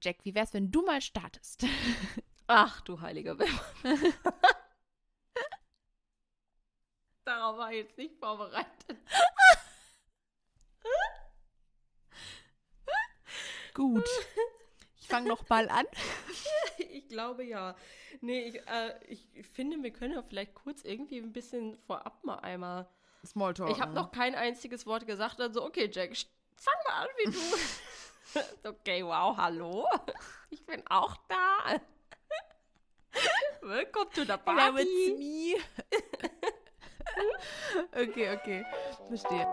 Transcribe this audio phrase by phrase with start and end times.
[0.00, 1.64] Jack, wie wär's, wenn du mal startest?
[2.46, 3.60] Ach, du heiliger Wimmer.
[7.24, 8.66] Darauf war ich jetzt nicht vorbereitet.
[13.74, 14.08] Gut.
[14.96, 15.84] Ich fange noch mal an.
[16.78, 17.76] Ich glaube ja.
[18.22, 22.36] Nee, ich, äh, ich finde, wir können ja vielleicht kurz irgendwie ein bisschen vorab mal
[22.36, 22.88] einmal.
[23.24, 23.70] Smalltalk.
[23.70, 26.16] Ich habe noch kein einziges Wort gesagt, also okay, Jack,
[26.56, 27.38] fang mal an, wie du.
[28.64, 29.86] okay, wow, hallo.
[30.50, 31.78] Ich bin auch da.
[33.60, 34.62] Willkommen to the party.
[34.62, 35.56] Hello, it's me.
[37.94, 38.64] okay, okay.
[39.08, 39.46] Verstehe.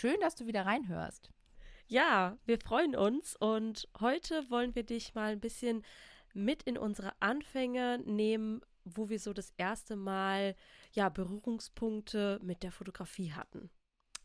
[0.00, 1.28] Schön, dass du wieder reinhörst.
[1.88, 5.84] Ja, wir freuen uns und heute wollen wir dich mal ein bisschen
[6.32, 10.54] mit in unsere Anfänge nehmen, wo wir so das erste Mal
[10.92, 13.70] ja Berührungspunkte mit der Fotografie hatten.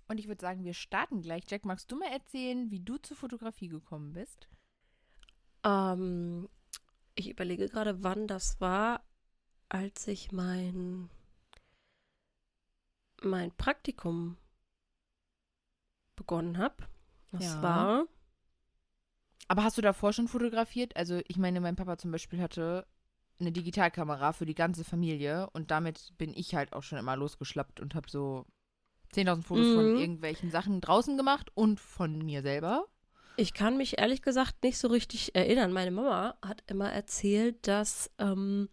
[0.08, 1.46] Und ich würde sagen, wir starten gleich.
[1.50, 4.48] Jack, magst du mal erzählen, wie du zur Fotografie gekommen bist?
[5.64, 6.50] Ähm,
[7.16, 9.04] ich überlege gerade, wann das war,
[9.70, 11.10] als ich mein
[13.24, 14.38] mein Praktikum
[16.16, 16.76] begonnen habe.
[17.32, 17.62] Das Ja.
[17.62, 18.08] war
[19.48, 20.96] Aber hast du davor schon fotografiert?
[20.96, 22.86] Also, ich meine, mein Papa zum Beispiel hatte
[23.40, 27.80] eine Digitalkamera für die ganze Familie und damit bin ich halt auch schon immer losgeschlappt
[27.80, 28.46] und habe so
[29.14, 29.98] 10.000 Fotos von Mhm.
[29.98, 32.88] irgendwelchen Sachen draußen gemacht und von mir selber.
[33.36, 35.74] Ich kann mich ehrlich gesagt nicht so richtig erinnern.
[35.74, 38.70] Meine Mama hat immer erzählt, dass ähm,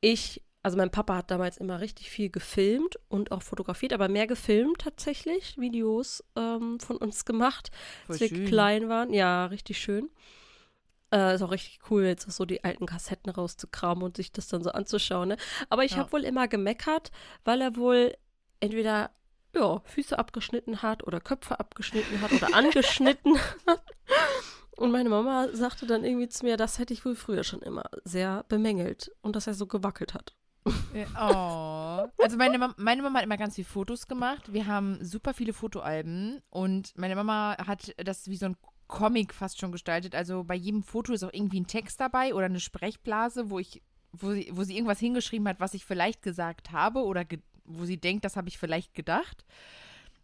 [0.00, 4.26] ich, also mein Papa hat damals immer richtig viel gefilmt und auch fotografiert, aber mehr
[4.26, 7.70] gefilmt tatsächlich, Videos ähm, von uns gemacht,
[8.06, 8.46] Voll als wir schön.
[8.46, 9.12] klein waren.
[9.14, 10.10] Ja, richtig schön.
[11.12, 14.64] Äh, ist auch richtig cool, jetzt so die alten Kassetten rauszukramen und sich das dann
[14.64, 15.28] so anzuschauen.
[15.28, 15.36] Ne?
[15.70, 15.98] Aber ich Ja.
[15.98, 17.12] habe wohl immer gemeckert,
[17.44, 18.16] weil er wohl
[18.58, 19.12] entweder
[19.54, 23.82] ja, Füße abgeschnitten hat oder Köpfe abgeschnitten hat oder angeschnitten hat.
[24.76, 27.84] Und meine Mama sagte dann irgendwie zu mir, das hätte ich wohl früher schon immer
[28.04, 30.34] sehr bemängelt und dass er so gewackelt hat.
[30.66, 32.08] Oh.
[32.18, 34.52] Also meine, Mam meine Mama hat immer ganz viele Fotos gemacht.
[34.52, 38.56] Wir haben super viele Fotoalben und meine Mama hat das wie so ein
[38.88, 40.14] Comic fast schon gestaltet.
[40.14, 43.82] Also bei jedem Foto ist auch irgendwie ein Text dabei oder eine Sprechblase, wo ich,
[44.12, 47.84] wo sie, wo sie irgendwas hingeschrieben hat, was ich vielleicht gesagt habe oder ge wo
[47.84, 49.44] sie denkt, das habe ich vielleicht gedacht.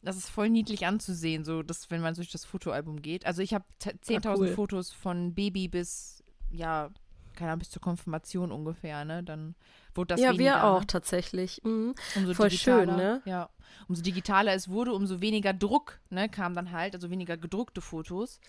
[0.00, 3.26] Das ist voll niedlich anzusehen, so dass wenn man durch das Fotoalbum geht.
[3.26, 4.48] Also ich habe 10.000 cool.
[4.48, 6.22] Fotos von Baby bis
[6.52, 6.90] ja,
[7.34, 9.22] keine Ahnung, bis zur Konfirmation ungefähr, ne?
[9.22, 9.54] Dann
[9.94, 10.86] wurde das ja, weniger, wir auch Ne?
[10.86, 11.60] tatsächlich.
[11.64, 11.94] Mhm.
[12.16, 13.22] Umso Voll schön, ne?
[13.24, 13.48] Ja.
[13.88, 18.40] Umso digitaler es wurde, umso weniger Druck, ne, kam dann halt, also weniger gedruckte Fotos.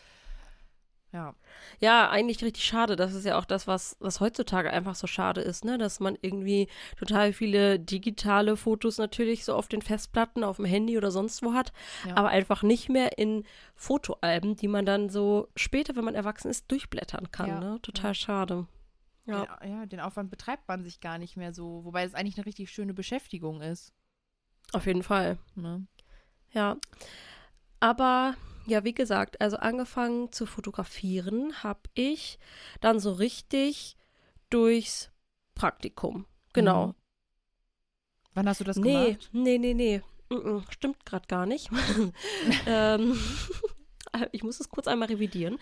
[1.12, 1.36] Ja.
[1.80, 2.96] Ja, eigentlich richtig schade.
[2.96, 5.78] Das ist ja auch das, was, was heutzutage einfach so schade ist, ne?
[5.78, 6.68] Dass man irgendwie
[6.98, 11.54] total viele digitale Fotos natürlich so auf den Festplatten, auf dem Handy oder sonst wo
[11.54, 11.72] hat,
[12.08, 12.18] Ja.
[12.18, 13.44] aber einfach nicht mehr in
[13.76, 17.80] Fotoalben, die man dann so später, wenn man erwachsen ist, durchblättern kann, Ja, ne?
[17.84, 18.66] Total schade.
[19.26, 19.58] Ja.
[19.58, 22.46] Den, ja, den Aufwand betreibt man sich gar nicht mehr so, wobei es eigentlich eine
[22.46, 23.94] richtig schöne Beschäftigung ist.
[24.74, 25.38] Auf jeden Fall.
[25.56, 25.86] Ne?
[26.52, 26.78] Ja.
[27.80, 28.36] Aber
[28.66, 32.40] ja, wie gesagt, also angefangen zu fotografieren habe ich
[32.82, 33.98] dann so richtig
[34.50, 35.12] durchs
[35.56, 36.26] Praktikum.
[36.54, 36.88] Genau.
[36.88, 36.96] Mhm.
[38.34, 39.30] Wann hast du das Nee, gemacht?
[39.32, 40.02] nee, nee, nee.
[40.30, 41.70] Mm-mm, stimmt gerade gar nicht.
[42.66, 43.20] ähm,
[44.32, 45.60] ich muss es kurz einmal revidieren.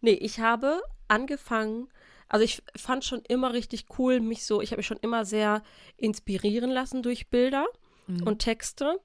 [0.00, 1.88] Nee, ich habe angefangen,
[2.28, 5.62] also ich fand schon immer richtig cool, mich so, ich habe mich schon immer sehr
[5.96, 7.66] inspirieren lassen durch Bilder
[8.08, 8.22] Mhm.
[8.22, 9.00] und Texte.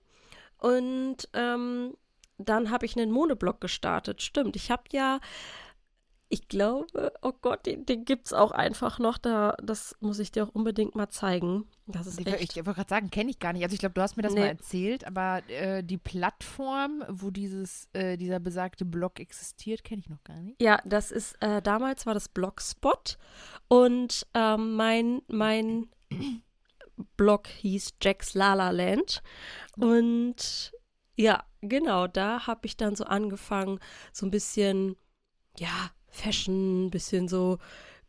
[0.57, 1.95] Und ähm,
[2.37, 4.21] dann habe ich einen Monoblog gestartet.
[4.21, 5.19] Stimmt, ich habe ja,
[6.29, 9.17] ich glaube, oh Gott, den, den gibt es auch einfach noch.
[9.17, 11.67] Da, das muss ich dir auch unbedingt mal zeigen.
[11.85, 12.57] Das ist ich echt.
[12.57, 13.63] ich wollte gerade sagen, kenne ich gar nicht.
[13.63, 14.39] Also ich glaube, du hast mir das Nee.
[14.39, 20.09] mal erzählt, aber äh, die Plattform, wo dieses, äh, dieser besagte Blog existiert, kenne ich
[20.09, 20.61] noch gar nicht.
[20.61, 23.17] Ja, das ist, äh, damals war das Blogspot
[23.67, 25.89] und ähm, mein, mein
[27.17, 29.21] Blog hieß Jack's Lala Land
[29.77, 30.71] und
[31.15, 33.79] ja, genau, da habe ich dann so angefangen,
[34.11, 34.95] so ein bisschen,
[35.57, 37.57] ja, Fashion, ein bisschen so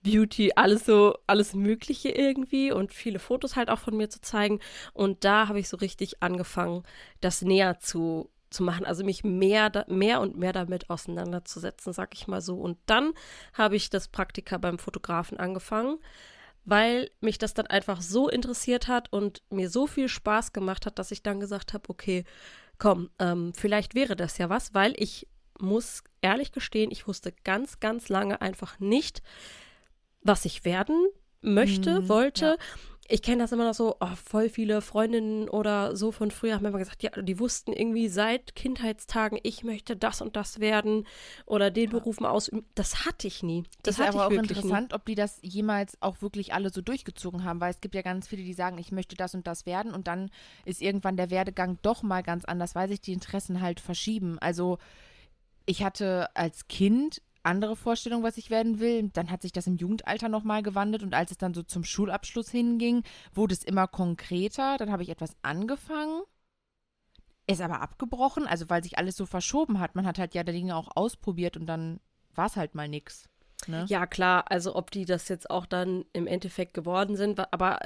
[0.05, 4.61] Beauty, alles so, alles Mögliche irgendwie und viele Fotos halt auch von mir zu zeigen
[4.93, 6.85] und da habe ich so richtig angefangen,
[7.21, 12.29] das näher zu zu machen, also mich mehr, mehr und mehr damit auseinanderzusetzen, sag ich
[12.29, 12.57] mal so.
[12.57, 13.13] Und dann
[13.53, 15.99] habe ich das Praktika beim Fotografen angefangen,
[16.65, 21.01] weil mich das dann einfach so interessiert hat und mir so viel Spaß gemacht hat,
[21.01, 22.25] dass ich dann gesagt habe, okay,
[22.79, 25.27] komm, ähm, vielleicht wäre das ja was, weil ich
[25.59, 29.23] muss ehrlich gestehen, ich wusste ganz, ganz lange einfach nicht,
[30.25, 31.07] was ich werden
[31.41, 32.45] möchte, Mhm, wollte.
[32.47, 32.57] ja.
[33.07, 36.65] Ich kenne das immer noch so, oh, voll viele Freundinnen oder so von früher haben
[36.65, 41.07] immer gesagt, ja, die wussten irgendwie seit Kindheitstagen, ich möchte das und das werden
[41.45, 42.65] oder den Beruf mal ausüben.
[42.75, 43.65] Das hatte ich nie.
[43.83, 47.45] Das ist hatte aber auch interessant, ob die das jemals auch wirklich alle so durchgezogen
[47.45, 49.93] haben, weil es gibt ja ganz viele, die sagen, ich möchte das und das werden
[49.93, 50.31] und dann
[50.65, 54.39] ist irgendwann der Werdegang doch mal ganz anders, weil sich die Interessen halt verschieben.
[54.39, 54.79] Also
[55.67, 59.11] ich hatte als Kind andere Vorstellungen, was ich werden will.
[59.13, 62.51] Dann hat sich das im Jugendalter nochmal gewandelt und als es dann so zum Schulabschluss
[62.51, 63.03] hinging,
[63.35, 64.77] wurde es immer konkreter.
[64.79, 66.23] Dann habe ich etwas angefangen,
[67.47, 69.95] ist aber abgebrochen, also weil sich alles so verschoben hat.
[69.95, 72.01] Man hat halt ja die Dinge auch ausprobiert und dann
[72.35, 73.29] war es halt mal nix.
[73.69, 73.87] Ne?
[73.89, 77.79] Ja, klar, also ob die das jetzt auch dann im Endeffekt geworden sind, aber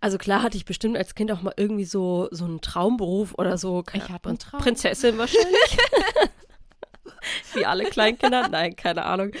[0.00, 3.58] also klar hatte ich bestimmt als Kind auch mal irgendwie so, so einen Traumberuf oder
[3.58, 3.84] so.
[3.92, 4.60] Ich hatte einen Traum.
[4.60, 5.78] Prinzessin wahrscheinlich.
[7.54, 8.48] Wie alle Kleinkinder.
[8.48, 9.32] Nein, keine Ahnung.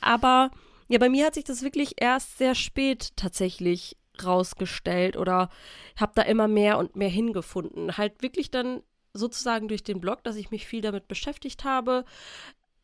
[0.00, 0.50] Aber
[0.88, 5.50] ja, bei mir hat sich das wirklich erst sehr spät tatsächlich rausgestellt oder
[5.96, 7.96] habe da immer mehr und mehr hingefunden.
[7.96, 8.82] Halt wirklich dann
[9.12, 12.04] sozusagen durch den Blog, dass ich mich viel damit beschäftigt habe.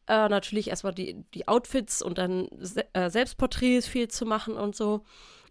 [0.09, 4.75] Äh, natürlich erstmal die, die Outfits und dann se äh, Selbstporträts viel zu machen und
[4.75, 5.05] so.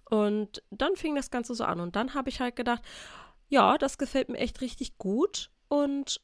[0.09, 1.79] Und dann fing das Ganze so an.
[1.79, 2.81] Und dann habe ich halt gedacht,
[3.47, 5.51] ja, das gefällt mir echt richtig gut.
[5.69, 6.19] Und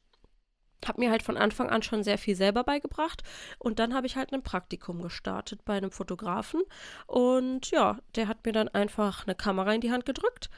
[0.86, 3.22] habe mir halt von Anfang an schon sehr viel selber beigebracht.
[3.58, 6.62] Und dann habe ich halt ein Praktikum gestartet bei einem Fotografen.
[7.06, 10.50] Und ja, der hat mir dann einfach eine Kamera in die Hand gedrückt.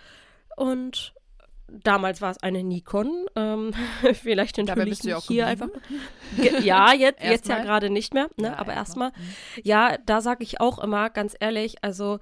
[0.56, 1.14] Und
[1.68, 3.26] damals war es eine Nikon.
[3.36, 3.72] Ähm,
[4.14, 5.68] vielleicht entschuldige ich mich hier einfach.
[6.36, 6.64] geblieben.
[6.64, 8.58] Ja, jetzt, jetzt ja gerade nicht mehr, ne?
[8.58, 9.10] Aber erstmal.
[9.10, 9.62] erstmal.
[9.64, 12.18] Ja, da sage ich auch immer, ganz ehrlich, also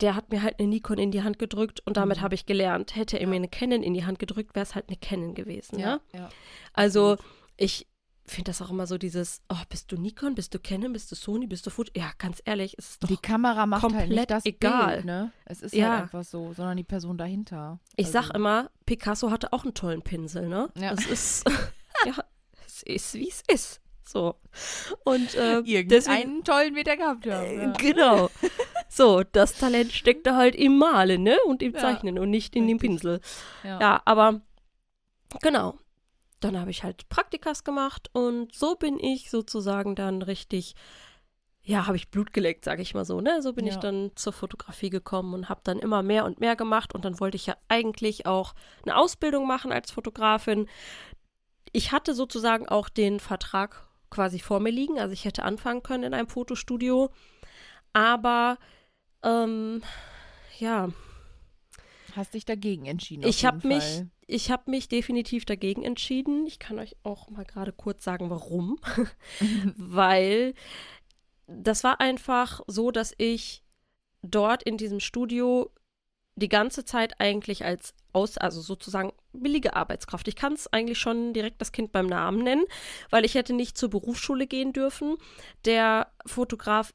[0.00, 2.22] der hat mir halt eine Nikon in die Hand gedrückt und damit Mhm.
[2.22, 2.96] habe ich gelernt.
[2.96, 5.78] Hätte er mir eine Canon in die Hand gedrückt, wäre es halt eine Canon gewesen,
[5.78, 6.00] Ja, ne?
[6.14, 6.28] ja.
[6.72, 7.16] Also
[7.56, 7.86] ich
[8.28, 11.14] finde das auch immer so dieses, oh, bist du Nikon, bist du Canon, bist du
[11.14, 11.92] Sony, bist du Foto?
[11.96, 14.94] Ja, ganz ehrlich, es ist doch, Die Kamera macht halt komplett nicht das egal.
[14.94, 15.32] Bild, ne?
[15.44, 15.90] Es ist Ja.
[15.90, 17.78] halt einfach so, sondern die Person dahinter.
[17.94, 20.68] ich sag Also, immer, Picasso hatte auch einen tollen Pinsel, ne?
[20.76, 20.92] Ja.
[20.92, 21.44] Es ist,
[22.04, 22.14] ja,
[22.66, 23.80] es ist, wie es ist.
[24.04, 24.34] So.
[25.04, 27.44] Und äh, deswegen, Irgendeinen tollen wird er gehabt haben.
[27.46, 27.72] Äh, Ja.
[27.72, 28.30] Genau.
[28.96, 31.36] So, das Talent steckt da halt im Malen, ne?
[31.46, 32.90] Und im Ja, Zeichnen und nicht in dem richtig.
[33.02, 33.20] Pinsel.
[33.62, 33.78] Ja.
[33.78, 34.40] Ja, aber
[35.42, 35.78] genau.
[36.40, 40.76] Dann habe ich halt Praktikas gemacht und so bin ich sozusagen dann richtig,
[41.62, 43.42] ja, habe ich Blut geleckt, sage ich mal so, ne?
[43.42, 43.80] So bin ich Ja.
[43.80, 47.36] dann zur Fotografie gekommen und habe dann immer mehr und mehr gemacht und dann wollte
[47.36, 50.70] ich ja eigentlich auch eine Ausbildung machen als Fotografin.
[51.72, 56.04] Ich hatte sozusagen auch den Vertrag quasi vor mir liegen, also ich hätte anfangen können
[56.04, 57.10] in einem Fotostudio,
[57.92, 58.56] aber
[59.26, 59.82] ähm,
[60.58, 60.88] ja,
[62.14, 63.24] Hast dich dagegen entschieden.
[63.26, 66.46] ich habe mich, ich habe mich definitiv dagegen entschieden.
[66.46, 68.78] Ich kann euch auch mal gerade kurz sagen, warum.
[69.76, 70.54] Weil
[71.46, 73.62] das war einfach so, dass ich
[74.22, 75.70] dort in diesem Studio
[76.36, 80.28] die ganze Zeit eigentlich als aus, also sozusagen billige Arbeitskraft.
[80.28, 82.64] Ich kann es eigentlich schon direkt das Kind beim Namen nennen,
[83.10, 85.16] weil ich hätte nicht zur Berufsschule gehen dürfen.
[85.64, 86.94] Der Fotograf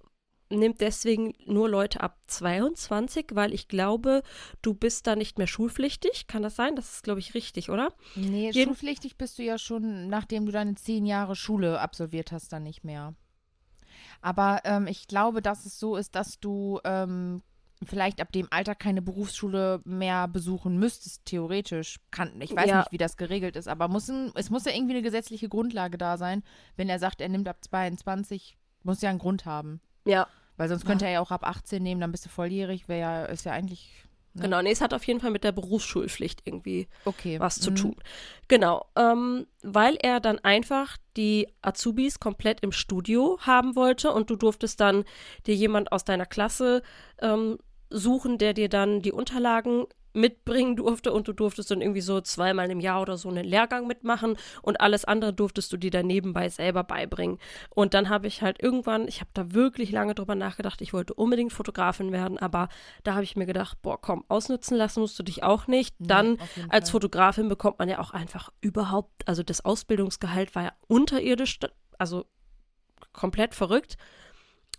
[0.59, 4.21] nimmt deswegen nur Leute ab 22, weil ich glaube,
[4.61, 6.27] du bist da nicht mehr schulpflichtig.
[6.27, 6.75] Kann das sein?
[6.75, 7.93] Das ist, glaube ich, richtig, oder?
[8.15, 12.51] Nee, Jeden- schulpflichtig bist du ja schon, nachdem du deine zehn Jahre Schule absolviert hast,
[12.53, 13.15] dann nicht mehr.
[14.21, 17.41] Aber ähm, ich glaube, dass es so ist, dass du ähm,
[17.83, 21.99] vielleicht ab dem Alter keine Berufsschule mehr besuchen müsstest, theoretisch.
[22.11, 22.79] Kann, ich weiß Ja.
[22.79, 25.97] nicht, wie das geregelt ist, aber muss ein, es muss ja irgendwie eine gesetzliche Grundlage
[25.97, 26.43] da sein.
[26.75, 29.81] Wenn er sagt, er nimmt ab 22, muss ja einen Grund haben.
[30.05, 30.27] Ja.
[30.61, 33.25] Weil sonst könnte er ja auch ab 18 nehmen, dann bist du volljährig, wäre ja,
[33.25, 33.89] ist ja eigentlich
[34.35, 34.43] Ja.
[34.43, 37.39] Genau, nee, es hat auf jeden Fall mit der Berufsschulpflicht irgendwie okay.
[37.39, 37.75] was zu Mhm.
[37.75, 37.95] tun.
[38.47, 44.35] Genau, ähm, weil er dann einfach die Azubis komplett im Studio haben wollte und du
[44.35, 45.03] durftest dann
[45.47, 46.83] dir jemand aus deiner Klasse
[47.21, 47.57] ähm,
[47.89, 52.69] suchen, der dir dann die Unterlagen mitbringen durfte und du durftest dann irgendwie so zweimal
[52.69, 56.49] im Jahr oder so einen Lehrgang mitmachen und alles andere durftest du dir dann nebenbei
[56.49, 57.37] selber beibringen.
[57.69, 61.13] Und dann habe ich halt irgendwann, ich habe da wirklich lange drüber nachgedacht, ich wollte
[61.13, 62.69] unbedingt Fotografin werden, aber
[63.03, 65.95] da habe ich mir gedacht, boah, komm, ausnutzen lassen musst du dich auch nicht.
[65.99, 66.37] Dann
[66.69, 66.91] als.
[66.91, 71.59] Fotografin bekommt man ja auch einfach überhaupt, also das Ausbildungsgehalt war ja unterirdisch,
[71.97, 72.25] also
[73.13, 73.97] komplett verrückt.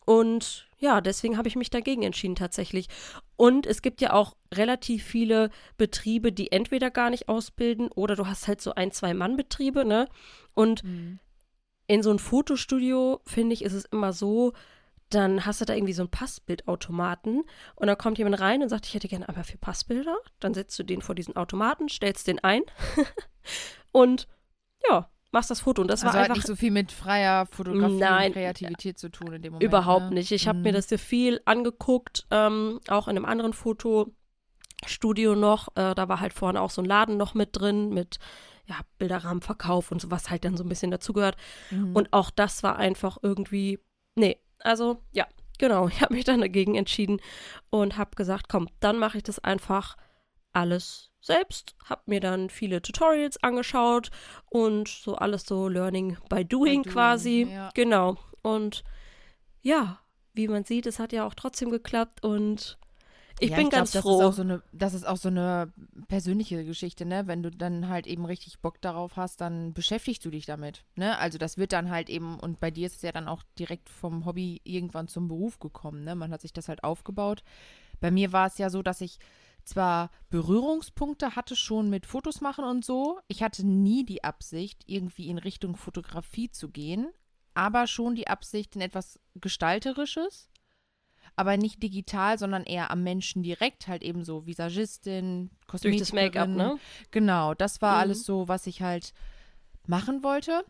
[0.04, 2.88] Und ja, deswegen habe ich mich dagegen entschieden tatsächlich.
[3.36, 8.26] Und es gibt ja auch relativ viele Betriebe, die entweder gar nicht ausbilden oder du
[8.26, 10.08] hast halt so ein, zwei Mann-Betriebe, ne?
[10.54, 11.20] Und Mhm.
[11.86, 14.54] in so ein Fotostudio, finde ich, ist es immer so,
[15.08, 17.44] dann hast du da irgendwie so einen Passbildautomaten
[17.76, 20.16] und dann kommt jemand rein und sagt, ich hätte gerne einmal vier Passbilder.
[20.40, 22.62] Dann setzt du den vor diesen Automaten, stellst den ein
[23.92, 24.26] und
[24.88, 25.82] ja, machst das Foto.
[25.82, 28.26] Und das also war hat einfach nicht so viel mit freier Fotografie Nein.
[28.28, 29.64] und Kreativität zu tun in dem Moment.
[29.64, 30.14] Überhaupt ne?
[30.16, 30.30] nicht.
[30.32, 30.64] Ich habe Mhm.
[30.64, 35.68] mir das hier viel angeguckt, ähm, auch in einem anderen Fotostudio noch.
[35.74, 38.18] Äh, da war halt vorne auch so ein Laden noch mit drin, mit
[38.66, 41.36] ja, Bilderrahmenverkauf und so, was halt dann so ein bisschen dazugehört.
[41.70, 41.96] Mhm.
[41.96, 43.80] Und auch das war einfach irgendwie,
[44.14, 45.26] nee, also ja,
[45.58, 45.88] genau.
[45.88, 47.20] Ich habe mich dann dagegen entschieden
[47.70, 49.96] und habe gesagt, komm, dann mache ich das einfach
[50.52, 51.76] alles selbst.
[51.84, 54.10] Habe mir dann viele Tutorials angeschaut
[54.50, 57.48] und so alles so Learning by doing, doing, quasi.
[57.50, 57.70] ja.
[57.74, 58.18] Genau.
[58.42, 58.84] Und
[59.62, 60.00] ja,
[60.34, 62.78] wie man sieht, es hat ja auch trotzdem geklappt und
[63.40, 64.28] ich ja, bin glaub, ganz froh.
[64.28, 65.72] Ist so eine, das ist auch so eine
[66.08, 67.26] persönliche Geschichte, ne?
[67.26, 71.18] Wenn du dann halt eben richtig Bock darauf hast, dann beschäftigst du dich damit, ne?
[71.18, 73.88] Also das wird dann halt eben, und bei dir ist es ja dann auch direkt
[73.88, 76.14] vom Hobby irgendwann zum Beruf gekommen, ne?
[76.14, 77.42] Man hat sich das halt aufgebaut.
[78.00, 79.18] Bei mir war es ja so, dass ich
[79.64, 83.20] zwar Berührungspunkte hatte schon mit Fotos machen und so.
[83.28, 87.08] Ich hatte nie die Absicht, irgendwie in Richtung Fotografie zu gehen,
[87.54, 90.48] aber schon die Absicht in etwas Gestalterisches
[91.34, 95.50] aber nicht digital, sondern eher am Menschen direkt, halt eben so Visagistin,
[95.80, 96.56] Durch das Make-up, Kosmetikerin.
[96.56, 96.78] ne?
[97.10, 98.00] Genau, das war Mhm.
[98.00, 99.14] alles so, was ich halt
[99.86, 100.62] machen wollte.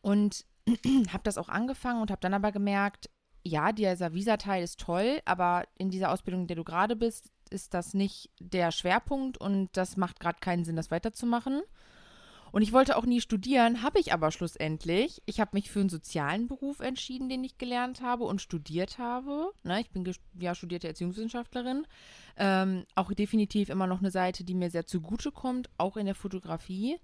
[0.00, 0.44] Und
[1.12, 3.08] habe das auch angefangen und habe dann aber gemerkt,
[3.44, 7.74] ja, dieser Visa-Teil ist toll, aber in dieser Ausbildung, in der du gerade bist, ist
[7.74, 11.62] das nicht der Schwerpunkt und das macht gerade keinen Sinn, das weiterzumachen.
[12.50, 15.22] Und ich wollte auch nie studieren, habe ich aber schlussendlich.
[15.26, 19.52] Ich habe mich für einen sozialen Beruf entschieden, den ich gelernt habe und studiert habe.
[19.64, 21.86] Ne, ich bin ja studierte Erziehungswissenschaftlerin.
[22.36, 26.14] Ähm, auch definitiv immer noch eine Seite, die mir sehr zugute kommt, auch in der
[26.14, 26.96] Fotografie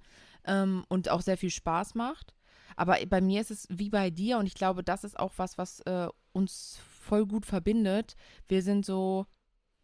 [0.47, 2.35] ähm, und auch sehr viel Spaß macht.
[2.77, 5.59] Aber bei mir ist es wie bei dir und ich glaube, das ist auch was,
[5.59, 8.17] was äh, uns voll gut verbindet.
[8.49, 9.27] Wir sind so,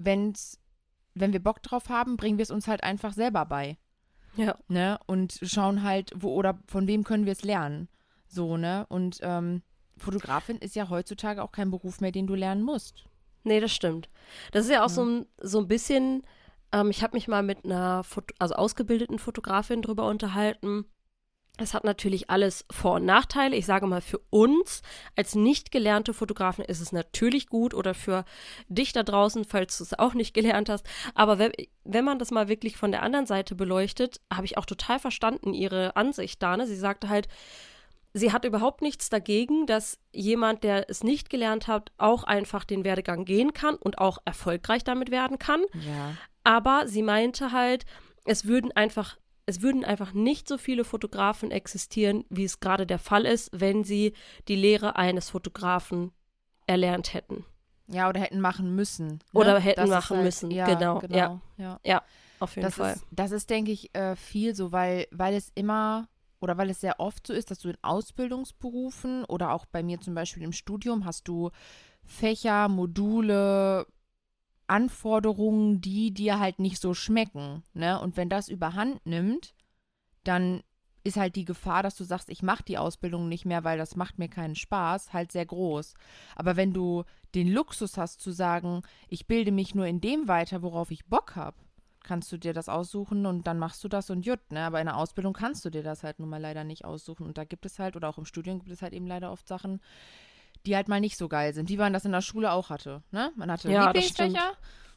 [0.01, 0.59] wenn's,
[1.15, 3.77] wenn wir Bock drauf haben, bringen wir es uns halt einfach selber bei
[4.37, 4.57] Ja.
[4.69, 4.99] ne?
[5.07, 7.89] Und schauen halt, wo oder von wem können wir es lernen.
[8.27, 8.87] So, ne?
[8.89, 9.63] Und ähm,
[9.99, 13.05] Fotografin ist ja heutzutage auch kein Beruf mehr, den du lernen musst.
[13.45, 14.09] Nee, das stimmt.
[14.53, 14.95] Das ist ja auch Ja.
[14.95, 16.23] so, ein, so ein bisschen,
[16.73, 20.85] ähm, ich habe mich mal mit einer Foto also ausgebildeten Fotografin drüber unterhalten.
[21.61, 23.57] Es hat natürlich alles Vor- und Nachteile.
[23.57, 24.83] Ich sage mal, für uns
[25.17, 28.25] als nicht gelernte Fotografen ist es natürlich gut oder für
[28.69, 30.87] dich da draußen, falls du es auch nicht gelernt hast.
[31.15, 31.53] Aber wenn,
[31.85, 35.55] wenn man das mal wirklich von der anderen Seite beleuchtet, habe ich auch total verstanden
[35.55, 36.57] ihre Ansicht da.
[36.57, 36.67] Ne?
[36.67, 37.29] Sie sagte halt,
[38.13, 42.85] sie hat überhaupt nichts dagegen, dass jemand, der es nicht gelernt hat, auch einfach den
[42.85, 45.63] Werdegang gehen kann und auch erfolgreich damit werden kann.
[45.75, 46.17] Ja.
[46.43, 47.85] Aber sie meinte halt,
[48.25, 49.17] es würden einfach,
[49.51, 53.85] es würden einfach nicht so viele Fotografen existieren, wie es gerade der Fall ist, wenn
[53.85, 54.15] sie
[54.49, 56.13] die Lehre eines Fotografen
[56.67, 57.45] erlernt hätten.
[57.89, 59.09] Ja, oder hätten machen müssen.
[59.09, 59.19] Ne?
[59.35, 61.41] Oder hätten Das machen müssen, Ja, genau, genau.
[61.57, 62.03] Ja.
[62.39, 62.95] Auf jeden Das, Fall.
[62.95, 66.09] ist, das ist, denke ich, äh, viel so, weil, weil es immer
[66.41, 70.01] oder weil es sehr oft so ist, dass du in Ausbildungsberufen oder auch bei mir
[70.01, 71.51] zum Beispiel im Studium hast du
[72.03, 73.87] Fächer, Module,
[74.71, 77.65] Anforderungen, die dir halt nicht so schmecken.
[77.75, 78.01] Ne?
[78.01, 79.55] Und wenn das überhand nimmt,
[80.25, 80.63] dann
[81.03, 83.97] ist halt die Gefahr, dass du sagst, ich mache die Ausbildung nicht mehr, weil das
[83.97, 85.95] macht mir keinen Spaß, halt sehr groß.
[86.37, 90.63] Aber wenn du den Luxus hast zu sagen, ich bilde mich nur in dem weiter,
[90.63, 91.57] worauf ich Bock habe,
[92.03, 94.63] kannst du dir das aussuchen und dann machst du das und jut, ne?
[94.65, 97.27] Aber in der Ausbildung kannst du dir das halt nun mal leider nicht aussuchen.
[97.27, 99.47] Und da gibt es halt, oder auch im Studium gibt es halt eben leider oft
[99.47, 99.81] Sachen,
[100.67, 103.03] die halt mal nicht so geil sind, wie man das in der Schule auch hatte,
[103.11, 103.33] ne?
[103.37, 104.53] Man hatte Ja, Lieblingsfächer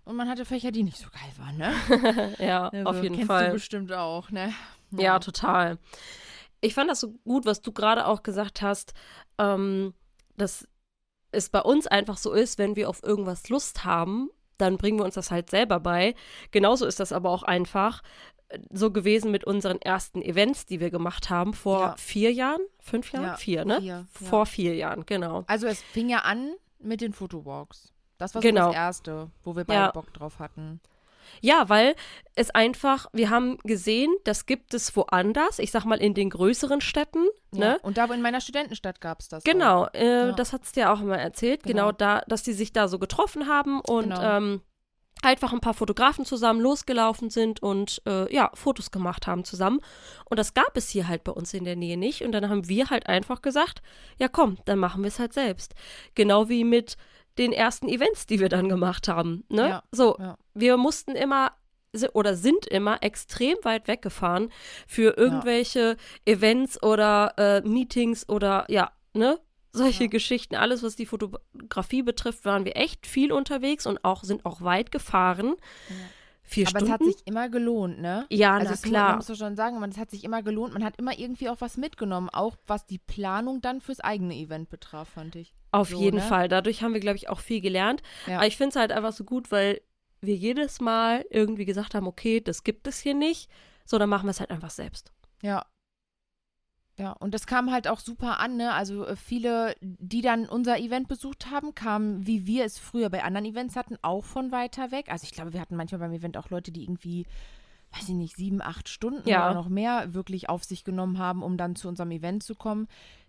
[0.05, 2.35] und man hatte Fächer, die nicht so geil waren, ne?
[2.39, 3.47] ja, Also, auf jeden kennst Fall.
[3.47, 4.53] du bestimmt auch, ne?
[4.91, 5.77] Ja, total.
[6.61, 8.93] Ich fand das so gut, was du gerade auch gesagt hast,
[9.37, 9.93] ähm,
[10.37, 10.67] dass
[11.31, 15.05] es bei uns einfach so ist, wenn wir auf irgendwas Lust haben, dann bringen wir
[15.05, 16.13] uns das halt selber bei.
[16.51, 18.03] Genauso ist das aber auch einfach
[18.71, 21.95] so gewesen mit unseren ersten Events, die wir gemacht haben vor Ja.
[21.97, 23.77] vier Jahren, fünf Jahren, Ja, vier, ne?
[23.79, 24.05] vier, ja.
[24.11, 25.43] Vor vier Jahren, genau.
[25.47, 27.93] Also es fing ja an mit den Fotowalks.
[28.17, 28.67] Das war so Genau.
[28.67, 29.91] das Erste, wo wir beide Ja.
[29.91, 30.79] Bock drauf hatten.
[31.41, 31.95] Ja, weil
[32.35, 36.79] es einfach, wir haben gesehen, das gibt es woanders, ich sag mal in den größeren
[36.81, 37.59] Städten, Ja.
[37.59, 37.79] ne?
[37.81, 39.43] Und da wo in meiner Studentenstadt gab es das.
[39.43, 40.31] Genau, äh, Ja.
[40.33, 41.63] das hat's dir auch immer erzählt.
[41.63, 41.87] Genau.
[41.87, 41.91] Genau.
[41.93, 44.21] da, dass die sich da so getroffen haben und Genau.
[44.21, 44.61] ähm,
[45.23, 49.79] einfach ein paar Fotografen zusammen losgelaufen sind und äh, ja, Fotos gemacht haben zusammen.
[50.29, 52.23] Und das gab es hier halt bei uns in der Nähe nicht.
[52.23, 53.81] Und dann haben wir halt einfach gesagt,
[54.19, 55.73] ja komm, dann machen wir es halt selbst.
[56.15, 56.97] Genau wie mit
[57.37, 59.43] den ersten Events, die wir dann gemacht haben.
[59.49, 59.69] Ne?
[59.69, 60.37] Ja, so, ja.
[60.53, 61.51] wir mussten immer
[62.13, 64.51] oder sind immer extrem weit weggefahren
[64.87, 69.39] für irgendwelche Events oder äh, Meetings oder ja, ne?
[69.73, 70.09] Solche Ja.
[70.09, 74.61] Geschichten, alles, was die Fotografie betrifft, waren wir echt viel unterwegs und auch sind auch
[74.61, 75.55] weit gefahren.
[75.89, 75.95] Ja.
[76.45, 76.85] Vier Aber Stunden.
[76.85, 78.25] es hat sich immer gelohnt, ne?
[78.29, 79.07] ja, also na klar.
[79.09, 80.73] Man muss doch schon sagen, man- es hat sich immer gelohnt.
[80.73, 84.69] Man hat immer irgendwie auch was mitgenommen, auch was die Planung dann fürs eigene Event
[84.69, 85.53] betraf, fand ich.
[85.71, 86.21] Auf so, jeden ne?
[86.21, 86.49] Fall.
[86.49, 88.03] Dadurch haben wir, glaube ich, auch viel gelernt.
[88.27, 88.37] Ja.
[88.37, 89.81] Aber ich finde es halt einfach so gut, weil
[90.19, 93.49] wir jedes Mal irgendwie gesagt haben, okay, das gibt es hier nicht.
[93.85, 95.11] So, dann machen wir es halt einfach selbst.
[95.41, 95.65] Ja.
[96.99, 98.71] Ja, und das kam halt auch super an, ne?
[98.73, 103.23] Also äh, viele, die dann unser Event besucht haben, kamen, wie wir es früher bei
[103.23, 105.07] anderen Events hatten, auch von weiter weg.
[105.11, 107.25] Also ich glaube, wir hatten manchmal beim Event auch Leute, die irgendwie,
[107.93, 109.45] weiß ich nicht, sieben, acht Stunden Ja.
[109.47, 112.87] oder noch mehr wirklich auf sich genommen haben, um dann zu unserem Event zu kommen.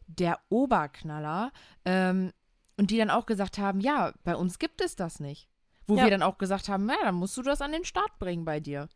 [0.09, 1.51] Der Oberknaller.
[1.87, 2.33] Ähm,
[2.77, 5.49] und die dann auch gesagt haben, ja, bei uns gibt es das nicht.
[5.87, 6.05] Wo Ja.
[6.05, 8.61] wir dann auch gesagt haben, na, dann musst du das an den Start bringen bei
[8.61, 8.89] dir.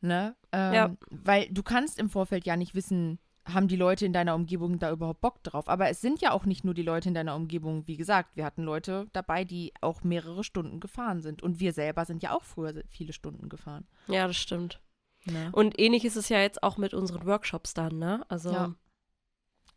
[0.00, 0.34] Ne?
[0.50, 0.96] Ähm, Ja.
[1.10, 3.18] Weil du kannst im Vorfeld ja nicht wissen,
[3.54, 5.68] haben die Leute in deiner Umgebung da überhaupt Bock drauf.
[5.68, 7.86] Aber es sind ja auch nicht nur die Leute in deiner Umgebung.
[7.86, 11.42] Wie gesagt, wir hatten Leute dabei, die auch mehrere Stunden gefahren sind.
[11.42, 13.86] Und wir selber sind ja auch früher viele Stunden gefahren.
[14.08, 14.80] Ja, das stimmt.
[15.26, 15.50] Ne?
[15.52, 18.24] Und ähnlich ist es ja jetzt auch mit unseren Workshops dann, ne?
[18.28, 18.74] Also, Ja.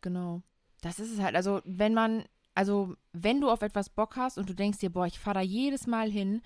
[0.00, 0.42] Genau.
[0.80, 1.34] Das ist es halt.
[1.34, 5.06] Also, wenn man, also, wenn du auf etwas Bock hast und du denkst dir, boah,
[5.06, 6.42] ich fahre da jedes Mal hin,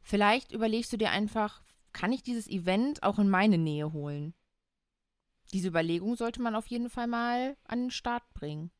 [0.00, 1.62] vielleicht überlegst du dir einfach,
[1.92, 4.34] kann ich dieses Event auch in meine Nähe holen?
[5.54, 8.72] Diese Überlegung sollte man auf jeden Fall mal an den Start bringen.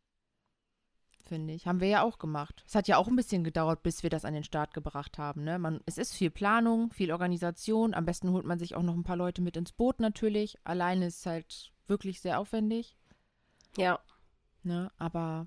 [1.22, 1.66] Finde ich.
[1.66, 2.64] Haben wir ja auch gemacht.
[2.66, 5.44] Es hat ja auch ein bisschen gedauert, bis wir das an den Start gebracht haben.
[5.44, 5.58] Ne?
[5.58, 7.94] Man, es ist viel Planung, viel Organisation.
[7.94, 10.58] Am besten holt man sich auch noch ein paar Leute mit ins Boot natürlich.
[10.64, 12.96] Alleine ist halt wirklich sehr aufwendig.
[13.76, 14.00] ja.
[14.64, 14.90] Ne?
[14.96, 15.46] Aber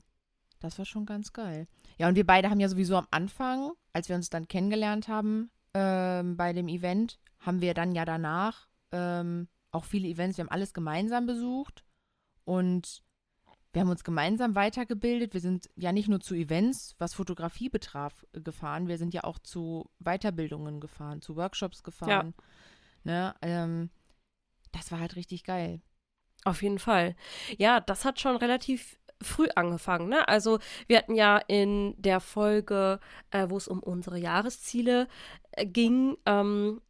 [0.60, 1.68] das war schon ganz geil.
[1.98, 5.52] Ja, und wir beide haben ja sowieso am Anfang, als wir uns dann kennengelernt haben
[5.74, 10.52] ähm, bei dem Event, haben wir dann ja danach ähm, auch viele Events, wir haben
[10.52, 11.84] alles gemeinsam besucht
[12.46, 13.04] und
[13.74, 15.34] wir haben uns gemeinsam weitergebildet.
[15.34, 19.40] Wir sind ja nicht nur zu Events, was Fotografie betraf, gefahren, wir sind ja auch
[19.40, 22.34] zu Weiterbildungen gefahren, zu Workshops gefahren.
[23.04, 23.36] Ne?
[23.42, 23.90] Ähm,
[24.72, 25.82] das war halt richtig geil.
[26.44, 27.16] Auf jeden Fall.
[27.58, 30.28] Ja, das hat schon relativ früh angefangen, ne?
[30.28, 33.00] Also wir hatten ja in der Folge,
[33.32, 35.08] äh, wo es um unsere Jahresziele
[35.52, 36.82] äh, ging, ähm,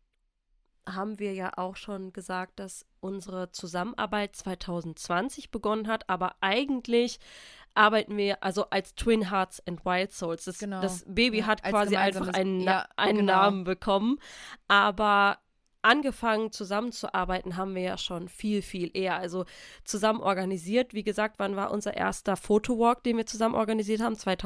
[0.88, 7.20] haben wir ja auch schon gesagt, dass unsere Zusammenarbeit 2020 begonnen hat, aber eigentlich
[7.76, 10.46] arbeiten wir also als Twin Hearts and Wild Souls.
[10.46, 10.82] Das, Genau.
[10.82, 13.34] das Baby hat als quasi einfach einen, ja, einen genau.
[13.34, 14.18] Namen bekommen,
[14.68, 15.38] aber
[15.84, 19.18] angefangen zusammenzuarbeiten haben wir ja schon viel, viel eher.
[19.18, 19.46] Also
[19.86, 20.94] zusammen organisiert.
[20.94, 24.16] Wie gesagt, wann war unser erster Fotowalk, den wir zusammen organisiert haben?
[24.16, 24.38] Aber wir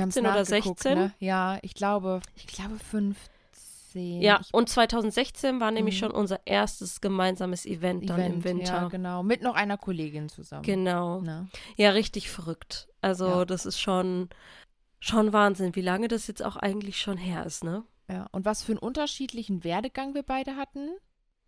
[0.00, 0.98] haben's 2015 oder nachgeguckt, 16?
[0.98, 1.14] Ne?
[1.18, 3.32] Ja, ich glaube, ich glaube 15.
[3.94, 5.98] Ja, ich, und 2016 war nämlich Mhm.
[5.98, 8.72] schon unser erstes gemeinsames Event, dann im Winter.
[8.82, 9.22] Ja, genau.
[9.22, 10.62] Mit noch einer Kollegin zusammen.
[10.62, 11.20] Genau.
[11.20, 11.48] Ne?
[11.76, 12.88] Ja, richtig verrückt.
[13.00, 13.44] Also, Ja.
[13.44, 14.28] das ist schon,
[15.00, 17.84] schon Wahnsinn, wie lange das jetzt auch eigentlich schon her ist, ne?
[18.08, 18.26] Ja.
[18.32, 20.90] Und was für einen unterschiedlichen Werdegang wir beide hatten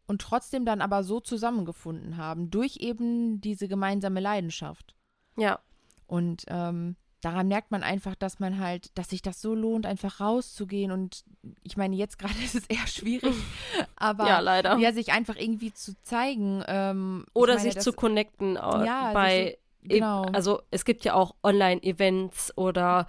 [0.06, 4.94] und trotzdem dann aber so zusammengefunden haben, durch eben diese gemeinsame Leidenschaft.
[5.36, 5.58] Ja,
[6.06, 10.20] Und ähm, daran merkt man einfach, dass man halt, dass sich das so lohnt, einfach
[10.20, 10.92] rauszugehen.
[10.92, 11.24] Und
[11.62, 13.34] ich meine, jetzt gerade ist es eher schwierig,
[13.96, 14.76] aber ja, leider.
[14.78, 16.62] ja, sich einfach irgendwie zu zeigen.
[16.66, 20.22] Ähm, Oder meine, sich das- zu connecten äh, Ja, bei, genau.
[20.32, 23.06] also es gibt ja auch Online-Events oder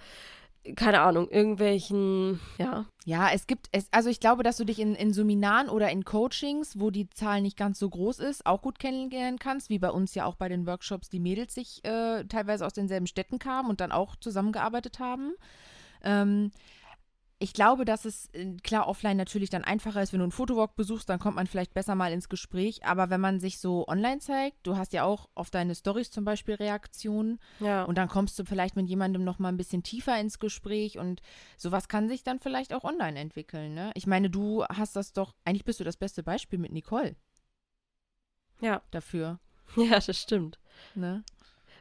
[0.74, 4.96] keine Ahnung, irgendwelchen, ja, Ja, es gibt es, also ich glaube, dass du dich in,
[4.96, 8.80] in Seminaren oder in Coachings, wo die Zahl nicht ganz so groß ist, auch gut
[8.80, 12.66] kennenlernen kannst, wie bei uns ja auch bei den Workshops die Mädels sich äh, teilweise
[12.66, 15.34] aus denselben Städten kamen und dann auch zusammengearbeitet haben.
[16.02, 16.50] Ähm,
[17.38, 20.74] ich glaube, dass es äh, klar offline natürlich dann einfacher ist, wenn du einen Fotowalk
[20.74, 22.84] besuchst, dann kommt man vielleicht besser mal ins Gespräch.
[22.84, 26.24] Aber wenn man sich so online zeigt, du hast ja auch auf deine Stories zum
[26.24, 27.84] Beispiel Reaktionen, ja.
[27.84, 31.20] und dann kommst du vielleicht mit jemandem noch mal ein bisschen tiefer ins Gespräch und
[31.56, 33.74] sowas kann sich dann vielleicht auch online entwickeln.
[33.74, 33.90] Ne?
[33.94, 37.16] Ich meine, du hast das doch, eigentlich bist du das beste Beispiel mit Nicole
[38.60, 39.38] ja, dafür.
[39.76, 40.58] ja, das stimmt.
[40.94, 41.24] Ne?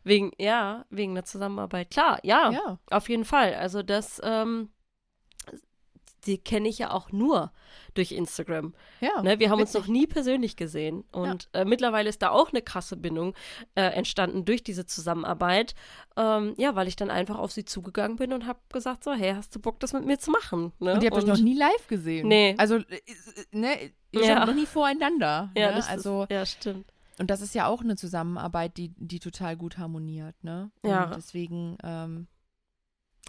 [0.03, 1.89] Wegen, ja, wegen der Zusammenarbeit.
[1.89, 3.55] Klar, ja, Ja, auf jeden Fall.
[3.55, 4.69] Also das, ähm,
[6.25, 7.51] die kenne ich ja auch nur
[7.93, 8.73] durch Instagram.
[9.01, 9.21] ja.
[9.21, 9.39] Ne?
[9.39, 9.87] Wir haben uns witzig.
[9.87, 11.03] noch nie persönlich gesehen.
[11.11, 13.33] Und äh, mittlerweile ist da auch eine krasse Bindung
[13.75, 15.75] äh, entstanden durch diese Zusammenarbeit.
[16.17, 19.33] Ähm, ja, weil ich dann einfach auf sie zugegangen bin und habe gesagt, so, hey,
[19.33, 20.73] hast du Bock, das mit mir zu machen?
[20.79, 20.93] Ne?
[20.93, 22.27] Und ihr habt euch noch nie live gesehen.
[22.27, 22.55] Nee.
[22.57, 23.01] Also, äh, äh,
[23.51, 24.25] ne, ihr Ja.
[24.39, 25.51] seid noch nie voreinander.
[25.55, 25.75] Ja, ne?
[25.75, 26.85] das also, ist, ja, stimmt.
[27.19, 30.71] und das ist ja auch eine Zusammenarbeit, die, die total gut harmoniert, ne?
[30.83, 31.05] Ja.
[31.05, 32.27] Und deswegen, ähm,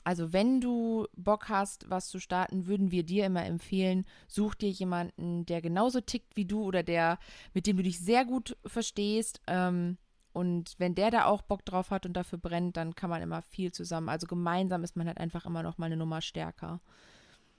[0.07, 4.71] also wenn du Bock hast, was zu starten, würden wir dir immer empfehlen, such dir
[4.71, 7.19] jemanden, der genauso tickt wie du oder der,
[7.55, 9.40] mit dem du dich sehr gut verstehst.
[9.49, 9.99] Ähm,
[10.33, 13.40] Und wenn der da auch Bock drauf hat und dafür brennt, dann kann man immer
[13.40, 14.11] viel zusammen.
[14.11, 16.81] Also gemeinsam ist man halt einfach immer noch mal eine Nummer stärker.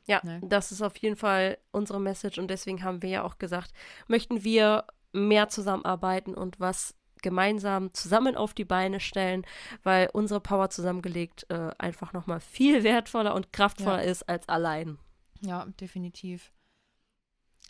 [0.06, 0.40] Ja, ne?
[0.44, 3.74] das ist auf jeden Fall unsere Message und deswegen haben wir ja auch gesagt,
[4.08, 6.94] möchten wir mehr zusammenarbeiten und was
[7.28, 9.46] gemeinsam zusammen auf die Beine stellen,
[9.84, 14.10] weil unsere Power zusammengelegt äh, einfach nochmal viel wertvoller und kraftvoller ja.
[14.10, 14.98] ist als allein.
[15.42, 16.54] Ja, definitiv.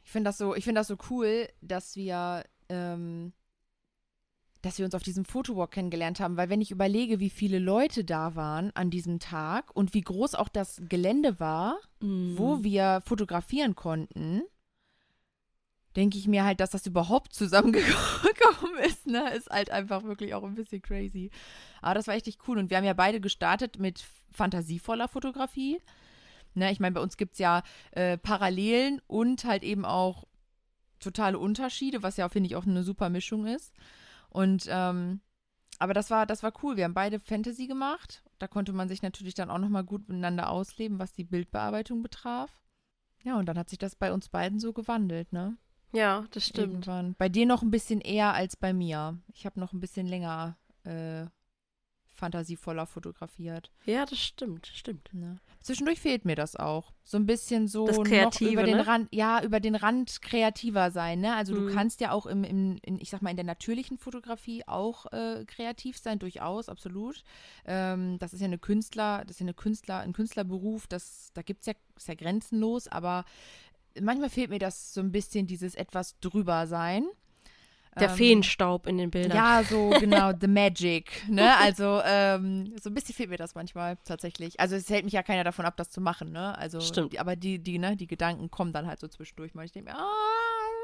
[0.06, 3.34] Ich finde das so, ich finde das so cool, dass wir ähm,
[4.62, 8.04] dass wir uns auf diesem Fotowalk kennengelernt haben, weil wenn ich überlege, wie viele Leute
[8.04, 12.38] da waren an diesem Tag und wie groß auch das Gelände war, mm.
[12.38, 14.42] wo wir fotografieren konnten,
[15.98, 20.44] denke ich mir halt, dass das überhaupt zusammengekommen ist, ne, ist halt einfach wirklich auch
[20.44, 21.32] ein bisschen crazy.
[21.82, 25.82] Aber das war echt cool und wir haben ja beide gestartet mit fantasievoller Fotografie.
[26.54, 30.26] Ne, ich meine, bei uns gibt es ja äh, Parallelen und halt eben auch
[31.00, 33.74] totale Unterschiede, was ja, finde ich, auch eine super Mischung ist.
[34.30, 35.22] Und ähm,
[35.80, 36.78] aber das war, das war cool.
[36.78, 38.24] Wir haben beide Fantasy gemacht.
[38.40, 42.62] Da konnte man sich natürlich dann auch nochmal gut miteinander ausleben, was die Bildbearbeitung betraf.
[43.24, 45.58] Ja, und dann hat sich das bei uns beiden so gewandelt, ne?
[45.94, 46.88] Ja, das stimmt.
[46.88, 47.16] Irgendwann.
[47.18, 49.18] Bei dir noch ein bisschen eher als bei mir.
[49.34, 51.26] Ich habe noch ein bisschen länger äh,
[52.18, 53.72] fantasievoller fotografiert.
[53.86, 55.14] Ja, das stimmt, stimmt.
[55.14, 55.40] Ne?
[55.62, 56.92] Zwischendurch fehlt mir das auch.
[57.04, 58.88] So ein bisschen so das Kreative, über den ne?
[58.88, 61.36] Rand, ja, über den Rand kreativer sein, ne?
[61.36, 61.68] Also mhm.
[61.68, 65.06] du kannst ja auch im, im in, ich sag mal, in der natürlichen Fotografie auch
[65.14, 67.24] äh, kreativ sein, durchaus, absolut.
[67.66, 71.44] Ähm, das ist ja eine Künstler, das ist ja eine Künstler, ein Künstlerberuf, das, da
[71.44, 73.24] gibt es ja, ist ja grenzenlos, aber
[74.02, 77.08] manchmal fehlt mir das so ein bisschen, dieses etwas drüber sein.
[78.00, 79.36] Der ähm, Feenstaub in den Bildern.
[79.36, 81.28] Ja, so genau, the magic.
[81.28, 81.56] Ne?
[81.58, 84.60] Also ähm, so ein bisschen fehlt mir das manchmal tatsächlich.
[84.60, 86.32] Also es hält mich ja keiner davon ab, das zu machen.
[86.32, 86.58] Ne?
[86.58, 87.18] Also, Stimmt.
[87.20, 89.56] Aber die, die, ne, die Gedanken kommen dann halt so zwischendurch.
[89.56, 90.06] Mal ich denke mir, ah,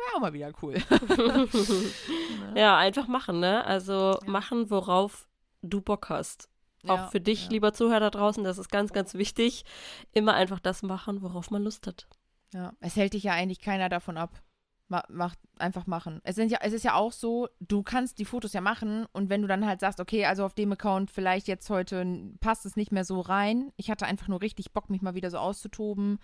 [0.05, 0.75] wäre auch mal wieder cool.
[2.55, 3.65] ja, einfach machen, ne?
[3.65, 4.29] Also ja.
[4.29, 5.27] machen, worauf
[5.61, 6.49] du Bock hast.
[6.85, 7.51] Auch ja, für dich, ja.
[7.51, 9.63] lieber Zuhörer da draußen, das ist ganz, ganz wichtig.
[10.11, 12.07] Immer einfach das machen, worauf man Lust hat.
[12.53, 14.41] Ja, es hält dich ja eigentlich keiner davon ab.
[14.89, 16.19] Ma macht, einfach machen.
[16.23, 19.29] Es, sind ja, es ist ja auch so, du kannst die Fotos ja machen und
[19.29, 22.05] wenn du dann halt sagst, okay, also auf dem Account vielleicht jetzt heute
[22.41, 23.71] passt es nicht mehr so rein.
[23.77, 26.19] Ich hatte einfach nur richtig Bock, mich mal wieder so auszutoben.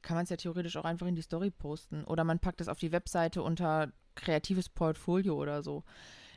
[0.00, 2.04] Kann man es ja theoretisch auch einfach in die Story posten.
[2.04, 5.84] Oder man packt es auf die Webseite unter kreatives Portfolio oder so.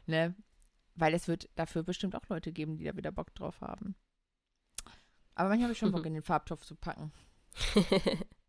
[0.07, 0.35] Ne?
[0.95, 3.95] Weil es wird dafür bestimmt auch Leute geben, die da wieder Bock drauf haben.
[5.35, 7.11] Aber manchmal habe ich schon Bock, in den Farbtopf zu packen.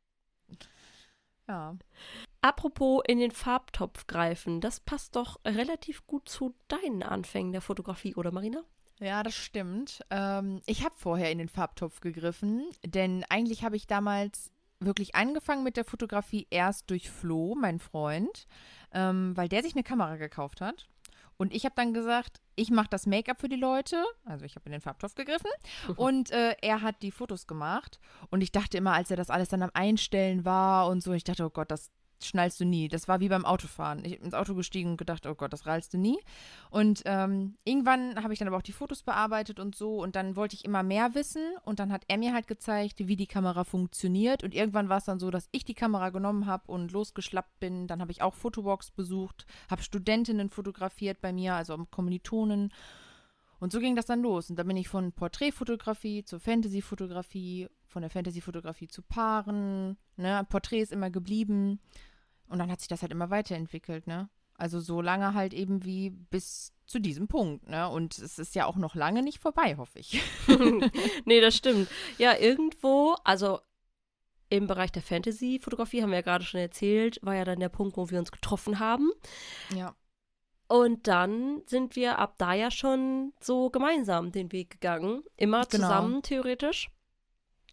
[1.48, 1.76] ja.
[2.40, 8.16] Apropos in den Farbtopf greifen, das passt doch relativ gut zu deinen Anfängen der Fotografie,
[8.16, 8.64] oder Marina?
[8.98, 10.00] Ja, das stimmt.
[10.10, 15.64] Ähm, ich habe vorher in den Farbtopf gegriffen, denn eigentlich habe ich damals wirklich angefangen
[15.64, 18.46] mit der Fotografie erst durch Flo, mein Freund,
[18.92, 20.88] ähm, weil der sich eine Kamera gekauft hat.
[21.36, 24.02] Und ich habe dann gesagt, ich mache das Make-up für die Leute.
[24.24, 25.50] Also ich habe in den Farbtopf gegriffen.
[25.96, 27.98] und äh, er hat die Fotos gemacht.
[28.30, 31.24] Und ich dachte immer, als er das alles dann am Einstellen war und so, ich
[31.24, 31.90] dachte, oh Gott, das,
[32.26, 32.88] schnallst du nie.
[32.88, 34.04] Das war wie beim Autofahren.
[34.04, 36.18] Ich bin ins Auto gestiegen und gedacht, oh Gott, das rallst du nie.
[36.70, 40.02] Und ähm, irgendwann habe ich dann aber auch die Fotos bearbeitet und so.
[40.02, 41.42] Und dann wollte ich immer mehr wissen.
[41.64, 44.42] Und dann hat er mir halt gezeigt, wie die Kamera funktioniert.
[44.44, 47.86] Und irgendwann war es dann so, dass ich die Kamera genommen habe und losgeschlappt bin.
[47.86, 52.72] Dann habe ich auch Fotobox besucht, habe Studentinnen fotografiert bei mir, also Kommilitonen.
[53.62, 54.50] Und so ging das dann los.
[54.50, 59.96] Und dann bin ich von Porträtfotografie zur Fantasyfotografie, von der Fantasyfotografie zu Paaren.
[60.16, 60.44] Ne?
[60.48, 61.78] Porträt ist immer geblieben.
[62.52, 64.28] Und dann hat sich das halt immer weiterentwickelt, ne?
[64.58, 67.88] Also so lange halt eben wie bis zu diesem Punkt, ne?
[67.88, 70.22] Und es ist ja auch noch lange nicht vorbei, hoffe ich.
[71.24, 71.88] nee, das stimmt.
[72.18, 73.60] Ja, irgendwo, also
[74.50, 77.96] im Bereich der Fantasy-Fotografie, haben wir ja gerade schon erzählt, war ja dann der Punkt,
[77.96, 79.10] wo wir uns getroffen haben.
[79.74, 79.96] Ja.
[80.68, 85.22] Und dann sind wir ab da ja schon so gemeinsam den Weg gegangen.
[85.38, 85.86] Immer genau.
[85.86, 86.90] zusammen, theoretisch.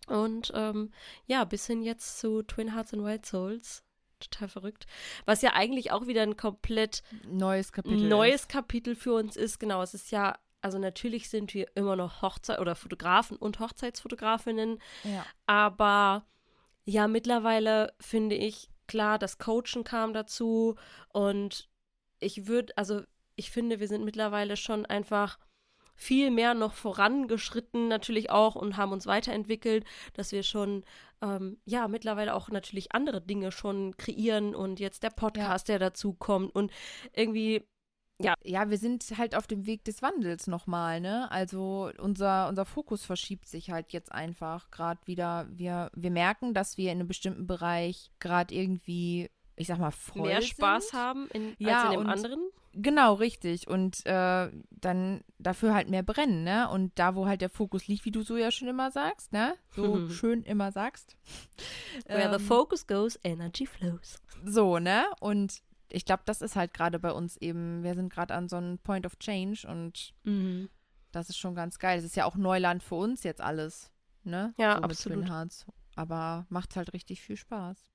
[0.08, 0.94] Und ähm,
[1.26, 3.84] ja, bis hin jetzt zu Twin Hearts and White Souls
[4.20, 4.86] total verrückt.
[5.26, 8.50] Was ja eigentlich auch wieder ein komplett neues Kapitel, neues ist.
[8.50, 9.60] Kapitel für uns ist.
[9.60, 14.80] Genau, es ist ja, also natürlich sind wir immer noch Hochzeit- oder Fotografen und Hochzeitsfotografinnen.
[15.04, 15.26] Ja.
[15.46, 16.26] Aber
[16.86, 20.76] ja, mittlerweile finde ich, klar, das Coachen kam dazu
[21.14, 21.70] und
[22.20, 23.02] ich würde, also
[23.36, 25.40] ich finde, wir sind mittlerweile schon einfach
[26.00, 30.86] viel mehr noch vorangeschritten natürlich auch und haben uns weiterentwickelt, dass wir schon
[31.22, 35.78] ähm, ja mittlerweile auch natürlich andere Dinge schon kreieren und jetzt der Podcast, ja.
[35.78, 36.72] der dazu kommt und
[37.14, 37.66] irgendwie
[38.22, 38.34] ja.
[38.44, 41.32] Ja, wir sind halt auf dem Weg des Wandels nochmal, ne?
[41.32, 45.48] Also unser, unser Fokus verschiebt sich halt jetzt einfach gerade wieder.
[45.50, 50.28] Wir, wir merken, dass wir in einem bestimmten Bereich gerade irgendwie, ich sag mal, voll
[50.28, 50.50] Mehr sind.
[50.50, 52.50] Spaß haben in, ja, als in dem anderen.
[52.74, 53.68] Genau, richtig.
[53.68, 56.70] Und äh, dann dafür halt mehr brennen, ne?
[56.70, 59.56] Und da, wo halt der Fokus liegt, wie du so ja schon immer sagst, ne?
[59.76, 61.18] So schön immer sagst.
[62.06, 64.22] Where the Ähm, focus goes, energy flows.
[64.46, 65.06] So, ne?
[65.20, 68.58] Und ich glaube, das ist halt gerade bei uns eben, wir sind gerade an so
[68.58, 70.70] einem Point of Change und Mhm.
[71.12, 71.98] das ist schon ganz geil.
[71.98, 73.92] Es ist ja auch Neuland für uns jetzt alles,
[74.24, 74.54] ne?
[74.58, 75.26] Ja, so absolut.
[75.96, 77.90] Aber macht halt richtig viel Spaß.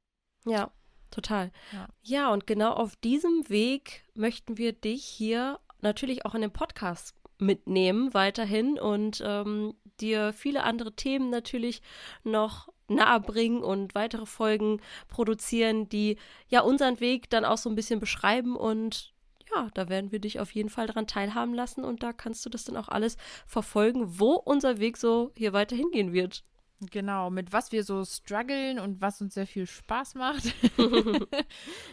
[0.46, 0.70] Ja,
[1.14, 1.50] total.
[1.72, 1.88] Ja.
[2.02, 7.14] Ja, und genau auf diesem Weg möchten wir dich hier natürlich auch in dem Podcast
[7.38, 11.82] mitnehmen weiterhin und ähm, dir viele andere Themen natürlich
[12.22, 18.00] noch nahebringen und weitere Folgen produzieren, die ja unseren Weg dann auch so ein bisschen
[18.00, 19.14] beschreiben und
[19.54, 22.50] ja, da werden wir dich auf jeden Fall daran teilhaben lassen und da kannst du
[22.50, 26.44] das dann auch alles verfolgen, wo unser Weg so hier weiter hingehen wird.
[26.80, 30.44] Genau, mit was wir so strugglen und was uns sehr viel Spaß macht.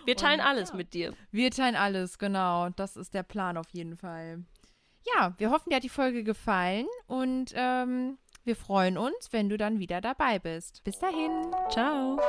[0.06, 0.76] Wir teilen Und, alles ja.
[0.76, 1.14] mit dir.
[1.32, 2.70] Wir teilen alles, genau.
[2.70, 4.44] Das ist der Plan auf jeden Fall.
[5.16, 9.58] Ja, wir hoffen, dir hat die Folge gefallen und ähm, wir freuen uns, wenn du
[9.58, 10.84] dann wieder dabei bist.
[10.84, 11.52] Bis dahin.
[11.70, 12.20] Ciao.